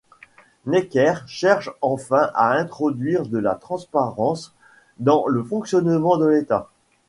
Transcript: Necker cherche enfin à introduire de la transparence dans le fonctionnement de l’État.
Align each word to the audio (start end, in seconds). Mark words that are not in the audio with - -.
Necker 0.65 1.13
cherche 1.27 1.69
enfin 1.79 2.31
à 2.33 2.53
introduire 2.53 3.27
de 3.27 3.37
la 3.37 3.53
transparence 3.53 4.51
dans 4.97 5.27
le 5.27 5.43
fonctionnement 5.43 6.17
de 6.17 6.25
l’État. 6.25 6.71